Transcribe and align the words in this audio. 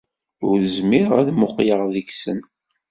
Ur 0.47 0.57
zmireɣ 0.75 1.13
ad 1.19 1.29
muqqleɣ 1.39 1.81
deg-sen. 1.93 2.39